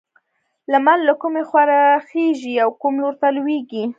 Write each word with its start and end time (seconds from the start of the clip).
لمر 0.71 0.97
له 1.07 1.13
کومې 1.21 1.43
خوا 1.49 1.63
راخيژي 1.71 2.53
او 2.63 2.69
کوم 2.81 2.93
لور 3.01 3.15
ته 3.21 3.27
لوېږي؟ 3.37 3.83